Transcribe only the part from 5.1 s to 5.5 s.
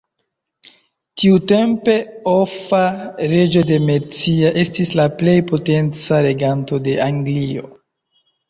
plej